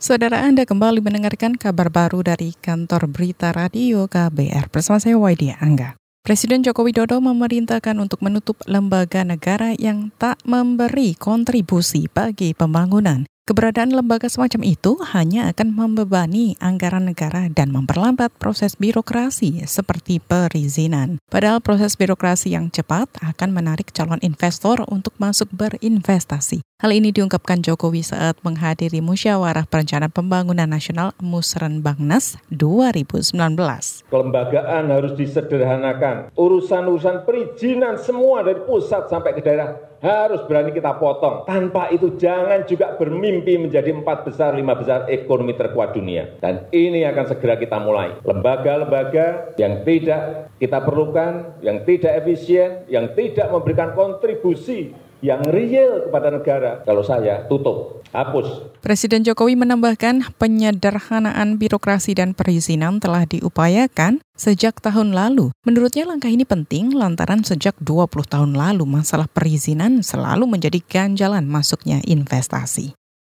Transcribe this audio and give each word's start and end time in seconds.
Saudara 0.00 0.40
Anda 0.48 0.64
kembali 0.64 1.04
mendengarkan 1.04 1.60
kabar 1.60 1.92
baru 1.92 2.24
dari 2.24 2.56
kantor 2.56 3.04
berita 3.12 3.52
radio 3.52 4.08
KBR 4.08 4.72
bersama 4.72 4.96
saya 4.96 5.20
Waidia 5.20 5.60
Angga. 5.60 6.00
Presiden 6.24 6.64
Joko 6.64 6.88
Widodo 6.88 7.20
memerintahkan 7.20 8.00
untuk 8.00 8.24
menutup 8.24 8.56
lembaga 8.64 9.28
negara 9.28 9.76
yang 9.76 10.08
tak 10.16 10.40
memberi 10.48 11.12
kontribusi 11.12 12.08
bagi 12.08 12.56
pembangunan. 12.56 13.28
Keberadaan 13.50 13.90
lembaga 13.90 14.30
semacam 14.30 14.62
itu 14.62 14.94
hanya 15.10 15.50
akan 15.50 15.74
membebani 15.74 16.54
anggaran 16.62 17.10
negara 17.10 17.50
dan 17.50 17.74
memperlambat 17.74 18.30
proses 18.38 18.78
birokrasi 18.78 19.66
seperti 19.66 20.22
perizinan. 20.22 21.18
Padahal 21.26 21.58
proses 21.58 21.98
birokrasi 21.98 22.54
yang 22.54 22.70
cepat 22.70 23.10
akan 23.18 23.50
menarik 23.50 23.90
calon 23.90 24.22
investor 24.22 24.86
untuk 24.86 25.18
masuk 25.18 25.50
berinvestasi. 25.50 26.62
Hal 26.78 26.94
ini 26.94 27.10
diungkapkan 27.10 27.58
Jokowi 27.58 28.06
saat 28.06 28.38
menghadiri 28.46 29.02
musyawarah 29.02 29.66
perencanaan 29.66 30.14
pembangunan 30.14 30.70
nasional 30.70 31.10
Musrenbangnas 31.18 32.38
2019. 32.54 33.34
Kelembagaan 34.14 34.94
harus 34.94 35.12
disederhanakan. 35.18 36.30
Urusan-urusan 36.38 37.26
perizinan 37.26 37.98
semua 37.98 38.46
dari 38.46 38.62
pusat 38.62 39.10
sampai 39.10 39.34
ke 39.34 39.42
daerah 39.42 39.90
harus 40.00 40.40
berani 40.48 40.72
kita 40.72 40.96
potong. 40.96 41.44
Tanpa 41.44 41.92
itu 41.92 42.16
jangan 42.16 42.64
juga 42.64 42.96
bermimpi 42.96 43.39
menjadi 43.44 43.90
empat 43.94 44.28
besar, 44.28 44.52
lima 44.54 44.76
besar 44.76 45.08
ekonomi 45.08 45.56
terkuat 45.56 45.96
dunia. 45.96 46.36
Dan 46.38 46.68
ini 46.70 47.02
akan 47.06 47.24
segera 47.30 47.56
kita 47.56 47.80
mulai. 47.80 48.16
Lembaga-lembaga 48.22 49.56
yang 49.56 49.82
tidak 49.86 50.52
kita 50.60 50.78
perlukan, 50.84 51.58
yang 51.64 51.82
tidak 51.88 52.20
efisien, 52.20 52.84
yang 52.90 53.12
tidak 53.16 53.48
memberikan 53.48 53.96
kontribusi 53.96 54.92
yang 55.20 55.44
real 55.52 56.08
kepada 56.08 56.28
negara. 56.32 56.70
Kalau 56.84 57.04
saya 57.04 57.44
tutup, 57.46 58.00
hapus. 58.10 58.72
Presiden 58.80 59.22
Jokowi 59.22 59.54
menambahkan 59.56 60.32
penyederhanaan 60.40 61.60
birokrasi 61.60 62.16
dan 62.16 62.32
perizinan 62.32 62.98
telah 62.98 63.28
diupayakan 63.28 64.24
sejak 64.34 64.80
tahun 64.80 65.12
lalu. 65.12 65.52
Menurutnya 65.68 66.08
langkah 66.08 66.32
ini 66.32 66.48
penting 66.48 66.96
lantaran 66.96 67.44
sejak 67.44 67.76
20 67.84 68.08
tahun 68.24 68.56
lalu 68.56 68.88
masalah 68.88 69.28
perizinan 69.28 70.00
selalu 70.00 70.48
menjadi 70.48 70.80
ganjalan 70.80 71.44
masuknya 71.44 72.00
investasi. 72.08 72.96